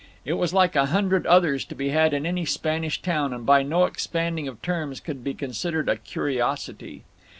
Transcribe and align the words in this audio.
It 0.25 0.33
was 0.33 0.51
like 0.51 0.75
a 0.75 0.87
hundred 0.87 1.27
others 1.27 1.63
to 1.65 1.75
be 1.75 1.89
had 1.89 2.11
in 2.11 2.25
any 2.25 2.43
Spanish 2.43 2.99
town, 3.03 3.33
and 3.33 3.45
by 3.45 3.61
no 3.61 3.85
expanding 3.85 4.47
of 4.47 4.59
terms 4.63 4.99
could 4.99 5.17
it 5.17 5.23
be 5.23 5.35
considered 5.35 5.87
a 5.87 5.95
curiosity. 5.95 7.03